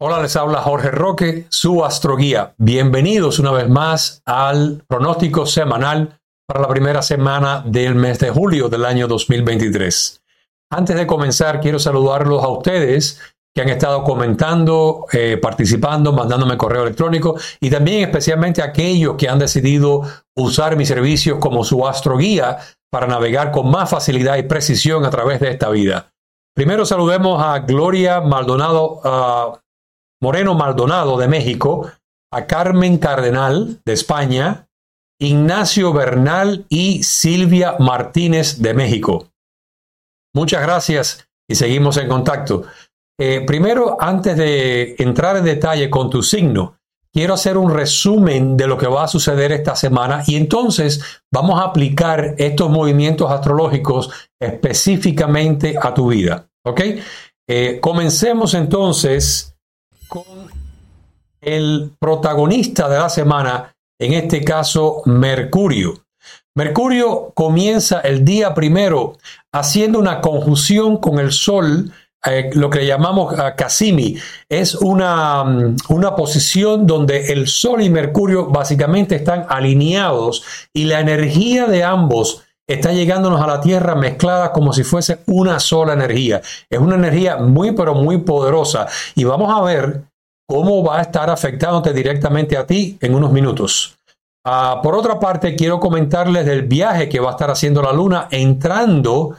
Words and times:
Hola, 0.00 0.22
les 0.22 0.36
habla 0.36 0.62
Jorge 0.62 0.92
Roque, 0.92 1.46
su 1.48 1.84
astroguía. 1.84 2.54
Bienvenidos 2.56 3.40
una 3.40 3.50
vez 3.50 3.68
más 3.68 4.22
al 4.26 4.84
pronóstico 4.86 5.44
semanal 5.44 6.20
para 6.46 6.60
la 6.60 6.68
primera 6.68 7.02
semana 7.02 7.64
del 7.66 7.96
mes 7.96 8.20
de 8.20 8.30
julio 8.30 8.68
del 8.68 8.84
año 8.84 9.08
2023. 9.08 10.22
Antes 10.70 10.94
de 10.94 11.04
comenzar, 11.04 11.60
quiero 11.60 11.80
saludarlos 11.80 12.44
a 12.44 12.48
ustedes 12.48 13.20
que 13.52 13.62
han 13.62 13.70
estado 13.70 14.04
comentando, 14.04 15.06
eh, 15.12 15.36
participando, 15.36 16.12
mandándome 16.12 16.56
correo 16.56 16.84
electrónico 16.84 17.34
y 17.58 17.68
también 17.68 18.02
especialmente 18.02 18.62
a 18.62 18.66
aquellos 18.66 19.16
que 19.16 19.28
han 19.28 19.40
decidido 19.40 20.02
usar 20.36 20.76
mis 20.76 20.86
servicios 20.86 21.40
como 21.40 21.64
su 21.64 21.88
astroguía 21.88 22.58
para 22.88 23.08
navegar 23.08 23.50
con 23.50 23.68
más 23.68 23.90
facilidad 23.90 24.36
y 24.36 24.44
precisión 24.44 25.04
a 25.04 25.10
través 25.10 25.40
de 25.40 25.50
esta 25.50 25.70
vida. 25.70 26.12
Primero 26.54 26.86
saludemos 26.86 27.42
a 27.42 27.58
Gloria 27.58 28.20
Maldonado, 28.20 29.00
uh, 29.04 29.58
Moreno 30.20 30.54
Maldonado 30.54 31.16
de 31.16 31.28
México, 31.28 31.90
a 32.32 32.46
Carmen 32.46 32.98
Cardenal 32.98 33.80
de 33.84 33.92
España, 33.92 34.68
Ignacio 35.20 35.92
Bernal 35.92 36.66
y 36.68 37.02
Silvia 37.02 37.76
Martínez 37.78 38.60
de 38.60 38.74
México. 38.74 39.28
Muchas 40.34 40.62
gracias 40.62 41.28
y 41.48 41.54
seguimos 41.54 41.96
en 41.96 42.08
contacto. 42.08 42.64
Eh, 43.20 43.42
primero, 43.46 43.96
antes 44.00 44.36
de 44.36 44.94
entrar 44.98 45.36
en 45.36 45.44
detalle 45.44 45.90
con 45.90 46.08
tu 46.08 46.22
signo, 46.22 46.78
quiero 47.12 47.34
hacer 47.34 47.56
un 47.56 47.74
resumen 47.74 48.56
de 48.56 48.68
lo 48.68 48.78
que 48.78 48.86
va 48.86 49.04
a 49.04 49.08
suceder 49.08 49.50
esta 49.50 49.74
semana 49.74 50.22
y 50.26 50.36
entonces 50.36 51.22
vamos 51.32 51.60
a 51.60 51.64
aplicar 51.64 52.34
estos 52.38 52.70
movimientos 52.70 53.30
astrológicos 53.30 54.10
específicamente 54.40 55.76
a 55.80 55.92
tu 55.94 56.08
vida. 56.08 56.48
¿Ok? 56.64 56.80
Eh, 57.48 57.78
comencemos 57.80 58.54
entonces 58.54 59.57
con 60.08 60.24
el 61.40 61.92
protagonista 61.98 62.88
de 62.88 62.98
la 62.98 63.08
semana, 63.08 63.74
en 64.00 64.14
este 64.14 64.42
caso 64.42 65.02
Mercurio. 65.04 66.04
Mercurio 66.54 67.30
comienza 67.34 68.00
el 68.00 68.24
día 68.24 68.54
primero 68.54 69.16
haciendo 69.52 69.98
una 69.98 70.20
conjunción 70.20 70.96
con 70.96 71.20
el 71.20 71.30
Sol, 71.30 71.92
eh, 72.26 72.50
lo 72.54 72.68
que 72.68 72.84
llamamos 72.84 73.32
uh, 73.32 73.54
Cassimi. 73.56 74.16
Es 74.48 74.74
una, 74.74 75.44
mm, 75.44 75.76
una 75.90 76.16
posición 76.16 76.84
donde 76.86 77.32
el 77.32 77.46
Sol 77.46 77.80
y 77.80 77.90
Mercurio 77.90 78.46
básicamente 78.46 79.14
están 79.14 79.46
alineados 79.48 80.42
y 80.72 80.86
la 80.86 80.98
energía 80.98 81.66
de 81.66 81.84
ambos 81.84 82.42
está 82.68 82.92
llegándonos 82.92 83.40
a 83.40 83.46
la 83.46 83.60
Tierra 83.60 83.94
mezclada 83.94 84.52
como 84.52 84.72
si 84.72 84.84
fuese 84.84 85.20
una 85.26 85.58
sola 85.58 85.94
energía. 85.94 86.42
Es 86.68 86.78
una 86.78 86.96
energía 86.96 87.38
muy, 87.38 87.72
pero 87.72 87.94
muy 87.94 88.18
poderosa. 88.18 88.86
Y 89.14 89.24
vamos 89.24 89.52
a 89.52 89.62
ver 89.62 90.02
cómo 90.46 90.84
va 90.84 90.98
a 90.98 91.02
estar 91.02 91.30
afectándote 91.30 91.92
directamente 91.92 92.56
a 92.56 92.66
ti 92.66 92.98
en 93.00 93.14
unos 93.14 93.32
minutos. 93.32 93.96
Ah, 94.44 94.80
por 94.82 94.94
otra 94.94 95.18
parte, 95.18 95.56
quiero 95.56 95.80
comentarles 95.80 96.46
del 96.46 96.62
viaje 96.62 97.08
que 97.08 97.20
va 97.20 97.30
a 97.30 97.32
estar 97.32 97.50
haciendo 97.50 97.82
la 97.82 97.92
Luna 97.92 98.28
entrando 98.30 99.34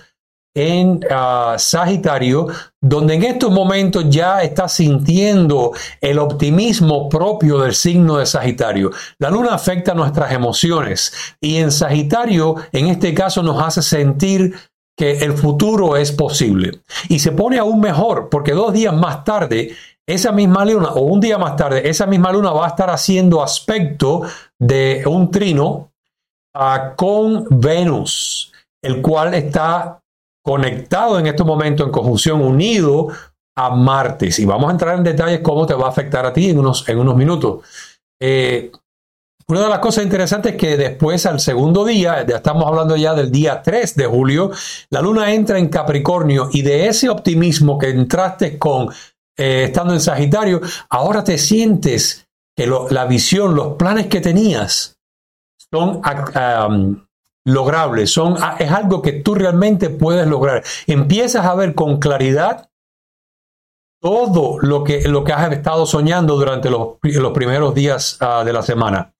en 0.59 0.99
ah, 1.09 1.55
Sagitario, 1.57 2.47
donde 2.81 3.13
en 3.13 3.23
estos 3.23 3.49
momentos 3.49 4.05
ya 4.09 4.43
está 4.43 4.67
sintiendo 4.67 5.71
el 6.01 6.19
optimismo 6.19 7.07
propio 7.07 7.59
del 7.59 7.73
signo 7.73 8.17
de 8.17 8.25
Sagitario. 8.25 8.91
La 9.19 9.29
luna 9.29 9.53
afecta 9.53 9.93
nuestras 9.93 10.33
emociones 10.33 11.13
y 11.39 11.57
en 11.57 11.71
Sagitario, 11.71 12.57
en 12.73 12.87
este 12.87 13.13
caso, 13.13 13.41
nos 13.41 13.61
hace 13.61 13.81
sentir 13.81 14.53
que 14.97 15.19
el 15.19 15.31
futuro 15.31 15.95
es 15.95 16.11
posible. 16.11 16.81
Y 17.07 17.19
se 17.19 17.31
pone 17.31 17.57
aún 17.57 17.79
mejor 17.79 18.27
porque 18.29 18.51
dos 18.51 18.73
días 18.73 18.93
más 18.93 19.23
tarde, 19.23 19.73
esa 20.05 20.33
misma 20.33 20.65
luna, 20.65 20.89
o 20.89 21.03
un 21.03 21.21
día 21.21 21.37
más 21.37 21.55
tarde, 21.55 21.87
esa 21.89 22.05
misma 22.05 22.33
luna 22.33 22.51
va 22.51 22.65
a 22.65 22.69
estar 22.69 22.89
haciendo 22.89 23.41
aspecto 23.41 24.23
de 24.59 25.03
un 25.05 25.31
trino 25.31 25.93
ah, 26.53 26.95
con 26.97 27.45
Venus, 27.49 28.51
el 28.83 29.01
cual 29.01 29.35
está 29.35 30.01
conectado 30.43 31.19
en 31.19 31.27
este 31.27 31.43
momento 31.43 31.83
en 31.83 31.91
conjunción 31.91 32.41
unido 32.41 33.07
a 33.55 33.69
Martes. 33.75 34.39
Y 34.39 34.45
vamos 34.45 34.69
a 34.69 34.71
entrar 34.71 34.97
en 34.97 35.03
detalles 35.03 35.41
cómo 35.41 35.65
te 35.65 35.73
va 35.73 35.87
a 35.87 35.89
afectar 35.89 36.25
a 36.25 36.33
ti 36.33 36.49
en 36.49 36.59
unos, 36.59 36.87
en 36.87 36.99
unos 36.99 37.15
minutos. 37.15 37.65
Eh, 38.21 38.71
una 39.47 39.61
de 39.61 39.69
las 39.69 39.79
cosas 39.79 40.03
interesantes 40.03 40.53
es 40.53 40.57
que 40.59 40.77
después, 40.77 41.25
al 41.25 41.39
segundo 41.39 41.83
día, 41.83 42.23
ya 42.25 42.35
estamos 42.35 42.67
hablando 42.67 42.95
ya 42.95 43.15
del 43.15 43.31
día 43.31 43.63
3 43.63 43.95
de 43.95 44.05
julio, 44.05 44.51
la 44.91 45.01
luna 45.01 45.33
entra 45.33 45.57
en 45.57 45.69
Capricornio 45.69 46.49
y 46.53 46.61
de 46.61 46.87
ese 46.87 47.09
optimismo 47.09 47.79
que 47.79 47.89
entraste 47.89 48.59
con 48.59 48.89
eh, 49.35 49.63
estando 49.63 49.93
en 49.93 50.01
Sagitario, 50.01 50.61
ahora 50.89 51.23
te 51.23 51.37
sientes 51.37 52.27
que 52.55 52.67
la 52.67 53.05
visión, 53.05 53.55
los 53.55 53.75
planes 53.75 54.07
que 54.07 54.21
tenías 54.21 54.99
son 55.71 56.01
logrables, 57.49 58.11
son, 58.11 58.35
ah, 58.41 58.55
es 58.59 58.71
algo 58.71 59.01
que 59.01 59.13
tú 59.13 59.35
realmente 59.35 59.89
puedes 59.89 60.27
lograr. 60.27 60.63
Empiezas 60.87 61.45
a 61.45 61.55
ver 61.55 61.75
con 61.75 61.99
claridad 61.99 62.69
todo 64.01 64.57
lo 64.59 64.83
que, 64.83 65.07
lo 65.07 65.23
que 65.23 65.33
has 65.33 65.51
estado 65.51 65.85
soñando 65.85 66.35
durante 66.35 66.69
los, 66.69 66.97
los 67.03 67.31
primeros 67.33 67.75
días 67.75 68.17
ah, 68.21 68.43
de 68.45 68.53
la 68.53 68.61
semana. 68.61 69.13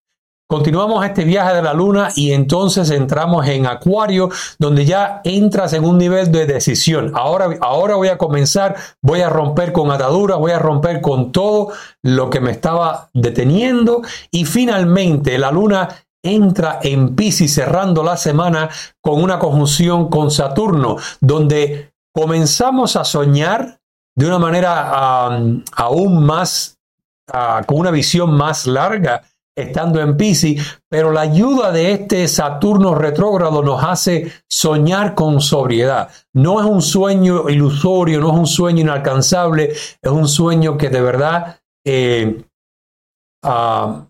Continuamos 0.51 1.05
este 1.05 1.25
viaje 1.25 1.53
de 1.53 1.61
la 1.61 1.75
luna 1.75 2.09
y 2.15 2.31
entonces 2.31 2.89
entramos 2.89 3.47
en 3.47 3.67
Acuario, 3.67 4.31
donde 4.57 4.83
ya 4.83 5.21
entras 5.23 5.73
en 5.73 5.83
un 5.83 5.99
nivel 5.99 6.31
de 6.31 6.47
decisión. 6.47 7.11
Ahora, 7.13 7.55
ahora 7.61 7.97
voy 7.97 8.07
a 8.07 8.17
comenzar, 8.17 8.75
voy 8.99 9.21
a 9.21 9.29
romper 9.29 9.71
con 9.71 9.91
ataduras, 9.91 10.39
voy 10.39 10.51
a 10.51 10.57
romper 10.57 11.01
con 11.01 11.31
todo 11.31 11.71
lo 12.01 12.31
que 12.31 12.39
me 12.39 12.49
estaba 12.49 13.09
deteniendo 13.13 14.01
y 14.31 14.45
finalmente 14.45 15.37
la 15.37 15.51
luna 15.51 15.87
entra 16.23 16.79
en 16.81 17.15
Pisces 17.15 17.53
cerrando 17.53 18.03
la 18.03 18.17
semana 18.17 18.69
con 19.01 19.21
una 19.21 19.39
conjunción 19.39 20.09
con 20.09 20.31
Saturno, 20.31 20.97
donde 21.21 21.93
comenzamos 22.13 22.95
a 22.95 23.05
soñar 23.05 23.79
de 24.15 24.25
una 24.25 24.39
manera 24.39 25.27
aún 25.75 26.25
más, 26.25 26.77
ah, 27.31 27.61
con 27.65 27.79
una 27.79 27.91
visión 27.91 28.33
más 28.33 28.67
larga 28.67 29.21
estando 29.55 30.01
en 30.01 30.17
Pisces, 30.17 30.81
pero 30.89 31.11
la 31.11 31.21
ayuda 31.21 31.71
de 31.71 31.91
este 31.91 32.27
Saturno 32.27 32.95
retrógrado 32.95 33.61
nos 33.61 33.83
hace 33.83 34.31
soñar 34.47 35.15
con 35.15 35.41
sobriedad. 35.41 36.09
No 36.33 36.59
es 36.59 36.65
un 36.65 36.81
sueño 36.81 37.49
ilusorio, 37.49 38.19
no 38.19 38.31
es 38.31 38.39
un 38.39 38.47
sueño 38.47 38.81
inalcanzable, 38.81 39.71
es 39.71 40.11
un 40.11 40.27
sueño 40.27 40.77
que 40.77 40.89
de 40.89 41.01
verdad 41.01 41.59
eh, 41.85 42.43
ah, 43.43 44.08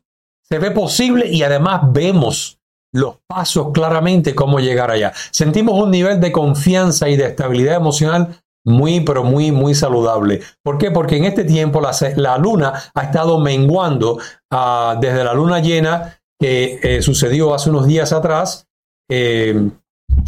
se 0.51 0.59
ve 0.59 0.71
posible 0.71 1.27
y 1.27 1.43
además 1.43 1.81
vemos 1.91 2.59
los 2.91 3.17
pasos 3.27 3.67
claramente 3.71 4.33
cómo 4.33 4.59
llegar 4.59 4.89
allá. 4.89 5.13
Sentimos 5.31 5.81
un 5.81 5.91
nivel 5.91 6.19
de 6.19 6.31
confianza 6.31 7.07
y 7.07 7.15
de 7.17 7.25
estabilidad 7.25 7.75
emocional 7.75 8.39
muy, 8.65 9.01
pero 9.01 9.23
muy, 9.23 9.51
muy 9.51 9.75
saludable. 9.75 10.41
¿Por 10.63 10.77
qué? 10.77 10.91
Porque 10.91 11.17
en 11.17 11.25
este 11.25 11.43
tiempo 11.43 11.81
la, 11.81 12.37
luna 12.37 12.73
ha 12.93 13.01
estado 13.03 13.39
menguando 13.39 14.19
ah, 14.51 14.97
desde 14.99 15.23
la 15.23 15.33
luna 15.33 15.59
llena 15.59 16.19
que 16.39 16.79
eh, 16.81 17.01
sucedió 17.01 17.53
hace 17.53 17.69
unos 17.69 17.85
días 17.85 18.11
atrás, 18.11 18.67
eh, 19.09 19.69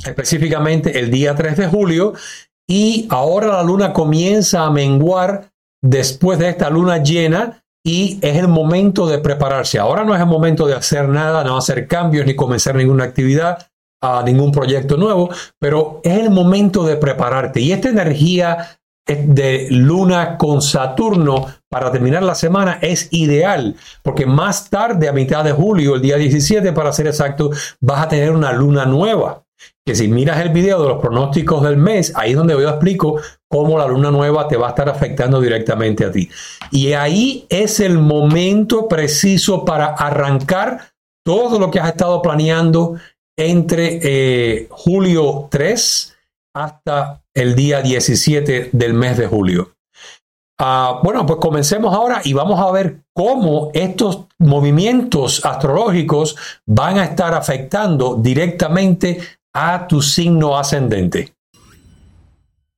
específicamente 0.06 1.00
el 1.00 1.10
día 1.10 1.36
3 1.36 1.58
de 1.58 1.68
julio, 1.68 2.14
y 2.70 3.08
ahora 3.10 3.48
la 3.48 3.64
luna 3.64 3.92
comienza 3.92 4.66
a 4.66 4.72
menguar 4.72 5.52
después 5.82 6.38
de 6.38 6.50
esta 6.50 6.70
luna 6.70 6.98
llena 7.00 7.61
y 7.84 8.20
es 8.22 8.38
el 8.38 8.48
momento 8.48 9.08
de 9.08 9.20
prepararse. 9.20 9.80
Ahora 9.80 10.04
no 10.04 10.14
es 10.14 10.22
el 10.22 10.28
momento 10.28 10.68
de 10.68 10.76
hacer 10.76 11.08
nada, 11.10 11.44
no 11.44 11.58
hacer 11.58 11.88
cambios 11.88 12.26
ni 12.26 12.36
comenzar 12.36 12.76
ninguna 12.76 13.06
actividad, 13.06 13.68
ningún 14.26 14.52
proyecto 14.52 14.98
nuevo, 14.98 15.30
pero 15.60 16.00
es 16.04 16.20
el 16.20 16.30
momento 16.30 16.84
de 16.84 16.98
prepararte. 16.98 17.60
Y 17.62 17.72
esta 17.72 17.90
energía 17.90 18.78
de 19.06 19.68
luna 19.72 20.38
con 20.38 20.62
Saturno 20.62 21.48
para 21.70 21.92
terminar 21.92 22.24
la 22.24 22.36
semana 22.36 22.78
es 22.82 23.08
ideal, 23.12 23.76
porque 24.04 24.26
más 24.26 24.70
tarde, 24.70 25.10
a 25.10 25.14
mitad 25.14 25.44
de 25.44 25.52
julio, 25.52 25.96
el 25.96 26.02
día 26.02 26.18
17 26.18 26.72
para 26.74 26.94
ser 26.94 27.08
exacto, 27.08 27.50
vas 27.80 28.04
a 28.04 28.08
tener 28.08 28.32
una 28.32 28.52
luna 28.52 28.86
nueva 28.86 29.44
que 29.86 29.96
si 29.96 30.08
miras 30.08 30.40
el 30.40 30.50
video 30.50 30.82
de 30.82 30.90
los 30.90 31.02
pronósticos 31.02 31.64
del 31.64 31.78
mes, 31.78 32.14
ahí 32.16 32.32
es 32.32 32.38
donde 32.38 32.54
yo 32.54 32.70
explico 32.70 33.20
cómo 33.50 33.78
la 33.78 33.88
luna 33.88 34.12
nueva 34.12 34.48
te 34.48 34.58
va 34.58 34.68
a 34.68 34.70
estar 34.70 34.90
afectando 34.90 35.42
directamente 35.42 36.06
a 36.06 36.12
ti. 36.12 36.30
Y 36.72 36.94
ahí 36.94 37.46
es 37.50 37.80
el 37.80 37.98
momento 37.98 38.88
preciso 38.88 39.66
para 39.66 39.88
arrancar 39.88 40.92
todo 41.26 41.60
lo 41.60 41.72
que 41.72 41.80
has 41.80 41.90
estado 41.90 42.22
planeando 42.22 42.96
entre 43.38 44.00
eh, 44.04 44.68
julio 44.70 45.48
3 45.50 46.18
hasta 46.56 47.24
el 47.34 47.56
día 47.56 47.82
17 47.82 48.70
del 48.72 48.94
mes 48.94 49.18
de 49.18 49.28
julio. 49.28 49.72
Ah, 50.64 51.00
bueno, 51.02 51.26
pues 51.26 51.40
comencemos 51.40 51.92
ahora 51.92 52.22
y 52.24 52.34
vamos 52.34 52.60
a 52.60 52.72
ver 52.72 53.02
cómo 53.16 53.72
estos 53.74 54.26
movimientos 54.38 55.44
astrológicos 55.44 56.36
van 56.68 57.00
a 57.00 57.06
estar 57.06 57.34
afectando 57.34 58.16
directamente 58.16 59.20
a 59.54 59.88
tu 59.88 60.02
signo 60.02 60.58
ascendente. 60.58 61.36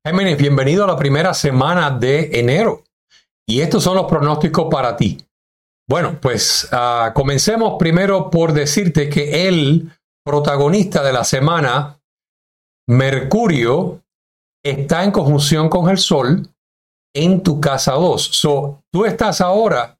Géminis, 0.06 0.38
bienvenido 0.38 0.84
a 0.84 0.88
la 0.88 0.98
primera 0.98 1.34
semana 1.34 1.92
de 1.92 2.40
enero. 2.40 2.84
Y 3.48 3.62
estos 3.62 3.84
son 3.84 3.96
los 3.96 4.06
pronósticos 4.06 4.68
para 4.70 4.96
ti. 4.96 5.18
Bueno, 5.88 6.18
pues 6.22 6.70
uh, 6.72 7.14
comencemos 7.14 7.76
primero 7.78 8.30
por 8.30 8.54
decirte 8.54 9.10
que 9.10 9.48
el 9.48 9.92
protagonista 10.26 11.04
de 11.04 11.14
la 11.14 11.24
semana, 11.24 12.00
Mercurio, 12.88 14.02
está 14.64 15.04
en 15.04 15.12
conjunción 15.12 15.70
con 15.70 15.90
el 15.90 15.98
Sol 15.98 16.50
en 17.14 17.44
tu 17.44 17.60
casa 17.60 17.94
2. 17.94 18.22
So, 18.22 18.82
tú 18.92 19.06
estás 19.06 19.42
ahora 19.42 20.00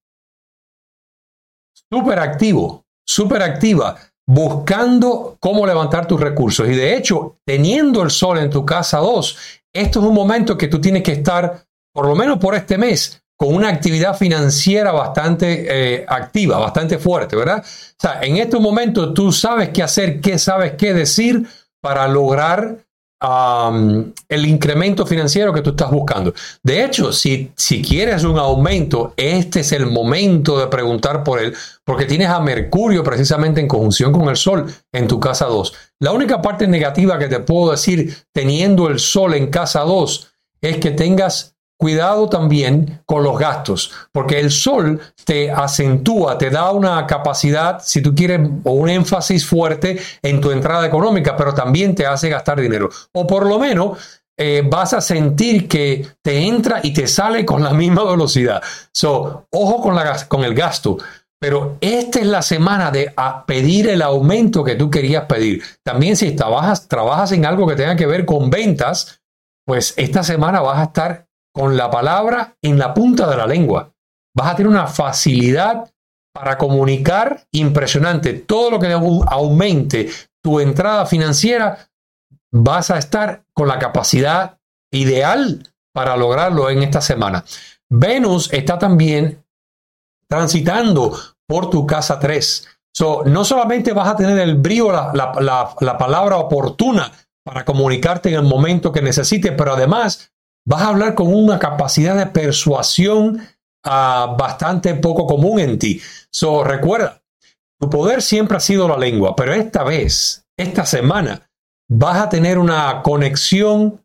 súper 1.92 2.20
activo, 2.20 2.86
súper 3.06 3.44
activa, 3.44 3.98
buscando 4.28 5.38
cómo 5.40 5.66
levantar 5.66 6.08
tus 6.08 6.20
recursos. 6.20 6.68
Y 6.68 6.76
de 6.76 6.96
hecho, 6.96 7.38
teniendo 7.46 8.02
el 8.02 8.10
Sol 8.10 8.40
en 8.40 8.50
tu 8.50 8.66
casa 8.66 9.00
2, 9.00 9.38
esto 9.74 10.00
es 10.00 10.06
un 10.06 10.14
momento 10.14 10.58
que 10.58 10.68
tú 10.68 10.80
tienes 10.80 11.04
que 11.04 11.14
estar, 11.14 11.66
por 11.94 12.08
lo 12.08 12.16
menos 12.16 12.38
por 12.38 12.56
este 12.56 12.78
mes, 12.78 13.24
con 13.38 13.56
una 13.56 13.70
actividad 13.70 14.16
financiera 14.16 14.92
bastante 14.92 15.66
eh, 15.68 16.06
activa, 16.08 16.60
bastante 16.60 17.00
fuerte, 17.00 17.36
¿verdad? 17.36 17.60
O 17.60 17.96
sea, 17.98 18.22
en 18.22 18.38
este 18.38 18.60
momento 18.60 19.14
tú 19.14 19.32
sabes 19.32 19.70
qué 19.70 19.84
hacer, 19.84 20.22
qué 20.22 20.38
sabes 20.38 20.74
qué 20.78 20.94
decir 20.94 21.48
para 21.82 22.08
lograr 22.08 22.83
el 23.24 24.46
incremento 24.46 25.06
financiero 25.06 25.54
que 25.54 25.62
tú 25.62 25.70
estás 25.70 25.90
buscando. 25.90 26.34
De 26.62 26.84
hecho, 26.84 27.14
si, 27.14 27.52
si 27.56 27.82
quieres 27.82 28.24
un 28.26 28.38
aumento, 28.38 29.14
este 29.16 29.62
es 29.62 29.72
el 29.72 29.86
momento 29.86 30.60
de 30.60 30.68
preguntar 30.68 31.24
por 31.24 31.40
él, 31.40 31.54
porque 31.86 32.06
tienes 32.06 32.28
a 32.28 32.42
Mercurio 32.42 33.04
precisamente 33.04 33.62
en 33.62 33.68
conjunción 33.68 34.12
con 34.12 34.28
el 34.28 34.36
Sol 34.36 34.66
en 34.92 35.08
tu 35.08 35.20
casa 35.20 35.46
2. 35.46 35.74
La 36.00 36.12
única 36.12 36.42
parte 36.42 36.68
negativa 36.68 37.18
que 37.18 37.30
te 37.30 37.40
puedo 37.40 37.72
decir 37.72 38.14
teniendo 38.34 38.90
el 38.90 39.00
Sol 39.00 39.36
en 39.36 39.48
casa 39.48 39.82
2 39.82 40.28
es 40.62 40.78
que 40.78 40.92
tengas 40.92 41.53
cuidado 41.84 42.30
también 42.30 43.02
con 43.06 43.24
los 43.24 43.38
gastos, 43.38 43.92
porque 44.14 44.40
el 44.40 44.52
sol 44.52 45.02
te 45.26 45.52
acentúa, 45.52 46.38
te 46.38 46.50
da 46.50 46.72
una 46.72 47.06
capacidad, 47.06 47.82
si 47.84 48.02
tú 48.02 48.16
quieres, 48.16 48.40
o 48.64 48.72
un 48.72 48.88
énfasis 48.88 49.46
fuerte 49.46 50.00
en 50.22 50.40
tu 50.40 50.52
entrada 50.52 50.88
económica, 50.88 51.36
pero 51.36 51.54
también 51.54 51.94
te 51.94 52.06
hace 52.06 52.30
gastar 52.30 52.62
dinero. 52.62 52.90
O 53.12 53.28
por 53.28 53.46
lo 53.46 53.60
menos 53.60 53.98
eh, 54.40 54.64
vas 54.66 54.94
a 54.94 55.02
sentir 55.02 55.68
que 55.68 56.08
te 56.22 56.48
entra 56.48 56.80
y 56.82 56.94
te 56.94 57.06
sale 57.06 57.46
con 57.46 57.62
la 57.62 57.74
misma 57.74 58.06
velocidad. 58.06 58.64
So, 58.94 59.46
ojo 59.52 59.82
con, 59.82 59.94
la, 59.94 60.26
con 60.30 60.46
el 60.46 60.56
gasto. 60.56 60.98
Pero 61.38 61.76
esta 61.82 62.22
es 62.22 62.28
la 62.28 62.42
semana 62.42 62.92
de 62.92 63.14
pedir 63.46 63.90
el 63.90 64.02
aumento 64.04 64.64
que 64.64 64.76
tú 64.76 64.90
querías 64.90 65.26
pedir. 65.26 65.62
También 65.84 66.16
si 66.16 66.32
trabajas, 66.32 66.88
trabajas 66.88 67.34
en 67.34 67.46
algo 67.46 67.68
que 67.68 67.76
tenga 67.76 67.98
que 67.98 68.06
ver 68.06 68.24
con 68.26 68.50
ventas, 68.50 69.20
pues 69.66 69.94
esta 69.98 70.24
semana 70.24 70.62
vas 70.62 70.80
a 70.80 70.84
estar 70.84 71.28
con 71.54 71.78
la 71.78 71.90
palabra 71.90 72.58
en 72.62 72.80
la 72.80 72.94
punta 72.94 73.30
de 73.30 73.38
la 73.38 73.48
lengua. 73.48 73.94
Vas 74.36 74.52
a 74.52 74.56
tener 74.56 74.72
una 74.72 74.88
facilidad 74.88 75.94
para 76.34 76.58
comunicar 76.58 77.46
impresionante. 77.52 78.34
Todo 78.34 78.72
lo 78.72 78.80
que 78.80 78.92
aumente 78.92 80.10
tu 80.44 80.60
entrada 80.60 81.06
financiera, 81.06 81.90
vas 82.52 82.90
a 82.90 82.98
estar 82.98 83.44
con 83.54 83.68
la 83.68 83.80
capacidad 83.80 84.60
ideal 84.92 85.64
para 85.94 86.18
lograrlo 86.18 86.70
en 86.70 86.84
esta 86.84 87.02
semana. 87.02 87.46
Venus 87.90 88.52
está 88.52 88.80
también 88.80 89.46
transitando 90.28 91.16
por 91.48 91.70
tu 91.70 91.86
casa 91.86 92.20
3. 92.20 92.68
So, 92.96 93.24
no 93.26 93.46
solamente 93.46 93.94
vas 93.94 94.10
a 94.10 94.16
tener 94.16 94.38
el 94.40 94.56
brío, 94.56 94.92
la, 94.92 95.76
la 95.80 95.98
palabra 95.98 96.38
oportuna 96.38 97.12
para 97.46 97.64
comunicarte 97.66 98.30
en 98.30 98.36
el 98.36 98.44
momento 98.44 98.92
que 98.92 99.02
necesites, 99.02 99.54
pero 99.56 99.74
además 99.74 100.33
vas 100.66 100.82
a 100.82 100.90
hablar 100.90 101.16
con 101.16 101.34
una 101.34 101.60
capacidad 101.60 102.16
de 102.16 102.28
persuasión 102.28 103.42
uh, 103.86 104.36
bastante 104.38 104.96
poco 104.96 105.26
común 105.26 105.60
en 105.60 105.80
ti. 105.80 106.02
So, 106.32 106.64
recuerda, 106.64 107.22
tu 107.80 107.90
poder 107.90 108.22
siempre 108.22 108.58
ha 108.58 108.62
sido 108.62 108.88
la 108.88 108.98
lengua, 108.98 109.36
pero 109.36 109.54
esta 109.54 109.84
vez, 109.84 110.46
esta 110.58 110.86
semana, 110.86 111.50
vas 111.90 112.18
a 112.18 112.30
tener 112.30 112.58
una 112.58 113.02
conexión 113.04 114.02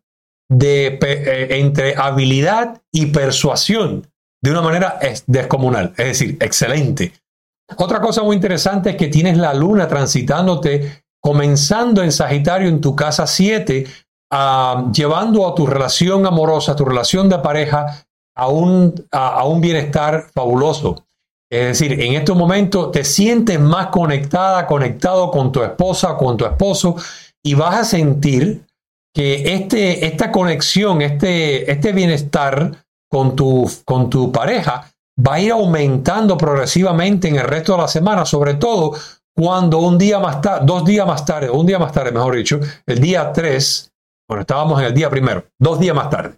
de, 0.49 0.99
eh, 1.01 1.47
entre 1.59 1.95
habilidad 1.95 2.81
y 2.91 3.07
persuasión 3.07 4.07
de 4.41 4.51
una 4.51 4.61
manera 4.61 4.99
descomunal, 5.27 5.93
es 5.97 6.05
decir, 6.05 6.37
excelente. 6.39 7.13
Otra 7.77 8.01
cosa 8.01 8.23
muy 8.23 8.35
interesante 8.35 8.91
es 8.91 8.95
que 8.95 9.07
tienes 9.07 9.37
la 9.37 9.53
luna 9.53 9.87
transitándote, 9.87 11.03
comenzando 11.21 12.01
en 12.01 12.11
Sagitario 12.11 12.67
en 12.67 12.81
tu 12.81 12.95
casa 12.95 13.27
7, 13.27 13.85
llevando 14.91 15.47
a 15.47 15.55
tu 15.55 15.65
relación 15.65 16.25
amorosa, 16.25 16.73
a 16.73 16.75
tu 16.75 16.85
relación 16.85 17.29
de 17.29 17.39
pareja, 17.39 18.05
a 18.35 18.47
un, 18.47 18.93
a, 19.11 19.43
un 19.45 19.59
bienestar 19.61 20.27
fabuloso. 20.33 21.05
Es 21.51 21.79
decir, 21.79 21.99
en 21.99 22.13
este 22.13 22.33
momento 22.33 22.91
te 22.91 23.03
sientes 23.03 23.59
más 23.59 23.87
conectada, 23.87 24.67
conectado 24.67 25.31
con 25.31 25.51
tu 25.51 25.63
esposa, 25.63 26.15
con 26.15 26.37
tu 26.37 26.45
esposo, 26.45 26.95
y 27.43 27.55
vas 27.55 27.75
a 27.75 27.85
sentir 27.85 28.65
que 29.13 29.55
este, 29.55 30.05
esta 30.05 30.31
conexión, 30.31 31.01
este, 31.01 31.69
este 31.71 31.91
bienestar 31.91 32.71
con 33.09 33.35
tu, 33.35 33.69
con 33.83 34.09
tu 34.09 34.31
pareja 34.31 34.91
va 35.27 35.35
a 35.35 35.39
ir 35.39 35.51
aumentando 35.51 36.37
progresivamente 36.37 37.27
en 37.27 37.37
el 37.37 37.43
resto 37.43 37.73
de 37.73 37.79
la 37.79 37.87
semana, 37.87 38.25
sobre 38.25 38.53
todo 38.53 38.93
cuando 39.35 39.79
un 39.79 39.97
día 39.97 40.19
más 40.19 40.41
tarde, 40.41 40.65
dos 40.65 40.85
días 40.85 41.07
más 41.07 41.25
tarde, 41.25 41.49
un 41.49 41.65
día 41.65 41.79
más 41.79 41.91
tarde, 41.91 42.11
mejor 42.11 42.35
dicho, 42.35 42.59
el 42.85 42.99
día 42.99 43.31
3, 43.33 43.91
bueno, 44.29 44.41
estábamos 44.41 44.79
en 44.79 44.85
el 44.85 44.93
día 44.93 45.09
primero, 45.09 45.43
dos 45.59 45.79
días 45.79 45.95
más 45.95 46.09
tarde. 46.11 46.37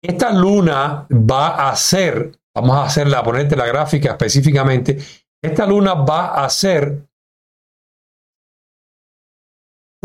Esta 0.00 0.30
luna 0.30 1.08
va 1.10 1.68
a 1.68 1.74
ser, 1.74 2.38
vamos 2.54 2.76
a 2.76 2.84
hacerla, 2.84 3.18
a 3.18 3.24
ponerte 3.24 3.56
la 3.56 3.66
gráfica 3.66 4.12
específicamente, 4.12 4.98
esta 5.42 5.66
luna 5.66 5.94
va 5.94 6.44
a 6.44 6.48
ser 6.48 7.08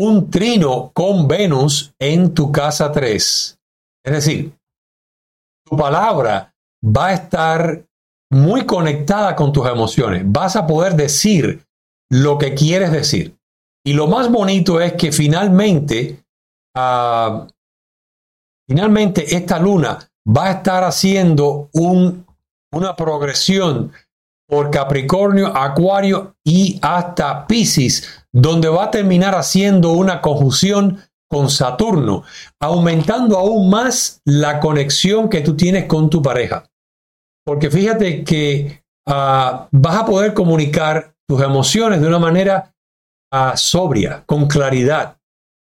un 0.00 0.28
trino 0.28 0.90
con 0.92 1.28
Venus 1.28 1.94
en 2.00 2.34
tu 2.34 2.50
casa 2.50 2.90
3. 2.90 3.60
Es 4.04 4.12
decir, 4.12 4.52
tu 5.64 5.76
palabra 5.76 6.52
va 6.84 7.06
a 7.06 7.12
estar 7.14 7.84
muy 8.32 8.66
conectada 8.66 9.36
con 9.36 9.52
tus 9.52 9.68
emociones. 9.68 10.24
Vas 10.26 10.56
a 10.56 10.66
poder 10.66 10.96
decir 10.96 11.64
lo 12.10 12.38
que 12.38 12.54
quieres 12.54 12.90
decir. 12.90 13.36
Y 13.86 13.92
lo 13.92 14.08
más 14.08 14.32
bonito 14.32 14.80
es 14.80 14.94
que 14.94 15.12
finalmente 15.12 16.23
Ah, 16.76 17.46
finalmente 18.68 19.36
esta 19.36 19.58
luna 19.58 19.98
va 20.26 20.46
a 20.46 20.52
estar 20.52 20.84
haciendo 20.84 21.68
un, 21.72 22.26
una 22.72 22.96
progresión 22.96 23.92
por 24.48 24.70
Capricornio, 24.70 25.56
Acuario 25.56 26.36
y 26.44 26.78
hasta 26.82 27.46
Pisces, 27.46 28.24
donde 28.32 28.68
va 28.68 28.84
a 28.84 28.90
terminar 28.90 29.34
haciendo 29.34 29.92
una 29.92 30.20
conjunción 30.20 31.00
con 31.30 31.48
Saturno, 31.50 32.24
aumentando 32.60 33.38
aún 33.38 33.70
más 33.70 34.20
la 34.24 34.60
conexión 34.60 35.28
que 35.28 35.40
tú 35.40 35.56
tienes 35.56 35.86
con 35.86 36.10
tu 36.10 36.22
pareja. 36.22 36.64
Porque 37.44 37.70
fíjate 37.70 38.24
que 38.24 38.84
ah, 39.06 39.68
vas 39.70 39.96
a 39.96 40.06
poder 40.06 40.34
comunicar 40.34 41.14
tus 41.26 41.42
emociones 41.42 42.00
de 42.00 42.08
una 42.08 42.18
manera 42.18 42.74
ah, 43.32 43.56
sobria, 43.56 44.22
con 44.26 44.46
claridad 44.46 45.16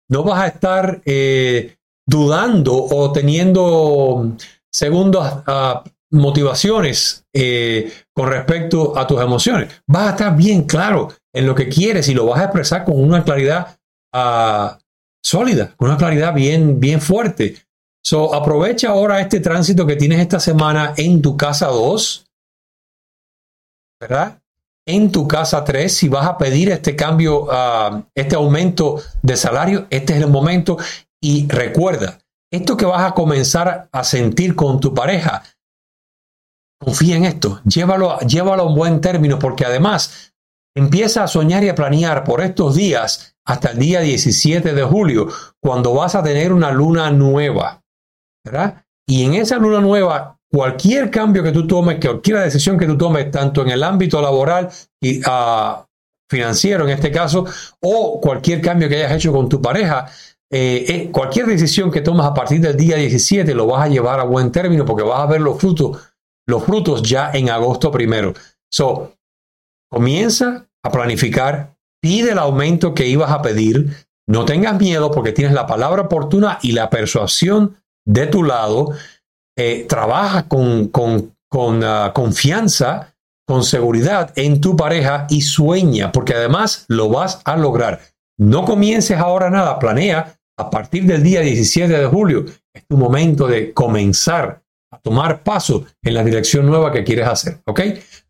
no 0.09 0.23
vas 0.23 0.41
a 0.41 0.47
estar 0.47 1.01
eh, 1.05 1.77
dudando 2.05 2.73
o 2.75 3.11
teniendo 3.11 4.35
segundas 4.71 5.43
ah, 5.47 5.83
motivaciones 6.11 7.25
eh, 7.33 7.91
con 8.13 8.29
respecto 8.29 8.97
a 8.97 9.05
tus 9.05 9.21
emociones. 9.21 9.81
Vas 9.87 10.07
a 10.07 10.11
estar 10.11 10.35
bien 10.35 10.63
claro 10.63 11.09
en 11.33 11.45
lo 11.45 11.55
que 11.55 11.69
quieres 11.69 12.09
y 12.09 12.13
lo 12.13 12.25
vas 12.25 12.41
a 12.41 12.45
expresar 12.45 12.83
con 12.83 12.99
una 12.99 13.23
claridad 13.23 13.77
ah, 14.13 14.79
sólida, 15.23 15.73
con 15.75 15.89
una 15.89 15.97
claridad 15.97 16.33
bien, 16.33 16.79
bien 16.79 16.99
fuerte. 16.99 17.55
So, 18.03 18.33
aprovecha 18.33 18.89
ahora 18.89 19.19
este 19.19 19.39
tránsito 19.39 19.85
que 19.85 19.95
tienes 19.95 20.19
esta 20.19 20.39
semana 20.39 20.93
en 20.97 21.21
tu 21.21 21.37
casa 21.37 21.67
2, 21.67 22.25
¿verdad? 24.01 24.38
En 24.89 25.11
tu 25.11 25.27
casa 25.27 25.63
3, 25.63 25.93
si 25.93 26.09
vas 26.09 26.25
a 26.25 26.37
pedir 26.37 26.71
este 26.71 26.95
cambio, 26.95 27.43
uh, 27.43 28.03
este 28.15 28.35
aumento 28.35 29.01
de 29.21 29.37
salario, 29.37 29.85
este 29.91 30.13
es 30.13 30.21
el 30.21 30.29
momento. 30.29 30.77
Y 31.21 31.47
recuerda, 31.47 32.17
esto 32.51 32.75
que 32.75 32.85
vas 32.85 33.03
a 33.03 33.13
comenzar 33.13 33.87
a 33.91 34.03
sentir 34.03 34.55
con 34.55 34.79
tu 34.79 34.93
pareja, 34.93 35.43
confía 36.81 37.17
en 37.17 37.25
esto, 37.25 37.61
llévalo, 37.65 38.19
llévalo 38.21 38.63
a 38.63 38.65
un 38.65 38.75
buen 38.75 38.99
término, 38.99 39.37
porque 39.37 39.65
además 39.65 40.33
empieza 40.75 41.23
a 41.23 41.27
soñar 41.27 41.63
y 41.63 41.69
a 41.69 41.75
planear 41.75 42.23
por 42.23 42.41
estos 42.41 42.75
días 42.75 43.35
hasta 43.45 43.71
el 43.71 43.79
día 43.79 43.99
17 43.99 44.73
de 44.73 44.83
julio, 44.83 45.27
cuando 45.61 45.93
vas 45.93 46.15
a 46.15 46.23
tener 46.23 46.51
una 46.51 46.71
luna 46.71 47.11
nueva. 47.11 47.83
¿verdad? 48.43 48.83
Y 49.07 49.23
en 49.25 49.35
esa 49.35 49.57
luna 49.57 49.81
nueva 49.81 50.38
cualquier 50.51 51.11
cambio 51.11 51.43
que 51.43 51.51
tú 51.51 51.67
tomes, 51.67 51.99
cualquier 52.03 52.39
decisión 52.39 52.77
que 52.77 52.85
tú 52.85 52.97
tomes, 52.97 53.29
tanto 53.31 53.61
en 53.61 53.69
el 53.69 53.83
ámbito 53.83 54.21
laboral 54.21 54.69
y 55.01 55.19
uh, 55.19 55.83
financiero 56.29 56.85
en 56.85 56.91
este 56.91 57.11
caso, 57.11 57.45
o 57.81 58.19
cualquier 58.21 58.61
cambio 58.61 58.89
que 58.89 58.97
hayas 58.97 59.13
hecho 59.13 59.31
con 59.31 59.49
tu 59.49 59.61
pareja, 59.61 60.09
eh, 60.51 60.85
eh, 60.87 61.09
cualquier 61.11 61.45
decisión 61.45 61.91
que 61.91 62.01
tomas 62.01 62.25
a 62.25 62.33
partir 62.33 62.59
del 62.59 62.75
día 62.75 62.95
17 62.95 63.53
lo 63.53 63.67
vas 63.67 63.85
a 63.85 63.87
llevar 63.87 64.19
a 64.19 64.23
buen 64.23 64.51
término 64.51 64.83
porque 64.83 65.03
vas 65.03 65.19
a 65.19 65.27
ver 65.27 65.41
los 65.41 65.59
frutos, 65.59 66.11
los 66.47 66.63
frutos 66.63 67.03
ya 67.03 67.31
en 67.31 67.49
agosto 67.49 67.91
primero. 67.91 68.33
So, 68.71 69.13
comienza 69.91 70.67
a 70.83 70.91
planificar, 70.91 71.75
pide 72.01 72.31
el 72.31 72.39
aumento 72.39 72.93
que 72.93 73.07
ibas 73.07 73.31
a 73.31 73.41
pedir, 73.41 74.07
no 74.27 74.45
tengas 74.45 74.79
miedo 74.79 75.11
porque 75.11 75.33
tienes 75.33 75.53
la 75.53 75.67
palabra 75.67 76.03
oportuna 76.03 76.59
y 76.61 76.71
la 76.71 76.89
persuasión 76.89 77.77
de 78.05 78.27
tu 78.27 78.43
lado. 78.43 78.93
Eh, 79.61 79.85
trabaja 79.89 80.47
con, 80.47 80.87
con, 80.87 81.35
con 81.49 81.83
ah, 81.83 82.13
confianza, 82.15 83.13
con 83.45 83.65
seguridad 83.65 84.31
en 84.37 84.61
tu 84.61 84.77
pareja 84.77 85.27
y 85.29 85.41
sueña, 85.41 86.13
porque 86.13 86.33
además 86.33 86.85
lo 86.87 87.09
vas 87.09 87.41
a 87.43 87.57
lograr. 87.57 87.99
No 88.37 88.63
comiences 88.63 89.17
ahora 89.17 89.49
nada, 89.49 89.77
planea 89.77 90.33
a 90.57 90.69
partir 90.69 91.05
del 91.05 91.23
día 91.23 91.41
17 91.41 91.91
de 91.91 92.05
julio. 92.05 92.45
Es 92.73 92.87
tu 92.87 92.95
momento 92.95 93.47
de 93.47 93.73
comenzar 93.73 94.61
a 94.93 94.99
tomar 94.99 95.43
paso 95.43 95.85
en 96.03 96.13
la 96.13 96.23
dirección 96.23 96.65
nueva 96.65 96.93
que 96.93 97.03
quieres 97.03 97.27
hacer. 97.27 97.59
¿Ok? 97.65 97.81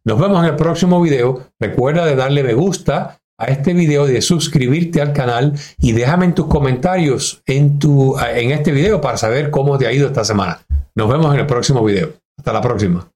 Nos 0.06 0.20
vemos 0.20 0.40
en 0.40 0.50
el 0.50 0.56
próximo 0.56 1.00
video. 1.00 1.52
Recuerda 1.60 2.08
de 2.08 2.16
darle 2.16 2.42
me 2.42 2.56
gusta 2.56 3.20
a 3.38 3.46
este 3.46 3.74
video, 3.74 4.08
de 4.08 4.24
suscribirte 4.24 5.00
al 5.00 5.14
canal 5.14 5.54
y 5.78 5.92
déjame 5.92 6.26
en 6.26 6.34
tus 6.34 6.48
comentarios 6.48 7.44
en, 7.46 7.78
tu, 7.78 8.18
en 8.18 8.50
este 8.50 8.72
video 8.72 9.00
para 9.00 9.18
saber 9.18 9.52
cómo 9.52 9.78
te 9.78 9.86
ha 9.86 9.92
ido 9.92 10.08
esta 10.08 10.26
semana. 10.26 10.60
Nos 11.00 11.08
vemos 11.08 11.34
en 11.34 11.39
el 11.39 11.48
próximo 11.48 11.82
video. 11.82 12.12
Hasta 12.38 12.51
la 12.51 12.60
próxima. 12.60 13.10